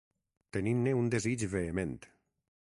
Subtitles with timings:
[0.55, 1.97] Tenint-ne un desig vehement.